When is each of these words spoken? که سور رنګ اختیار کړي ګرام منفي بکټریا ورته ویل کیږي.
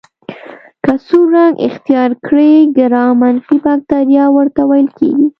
که 0.83 0.93
سور 1.05 1.27
رنګ 1.35 1.55
اختیار 1.67 2.11
کړي 2.25 2.53
ګرام 2.77 3.11
منفي 3.21 3.57
بکټریا 3.65 4.25
ورته 4.35 4.61
ویل 4.69 4.87
کیږي. 4.97 5.25